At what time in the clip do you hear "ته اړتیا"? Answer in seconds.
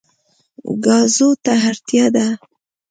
1.43-2.05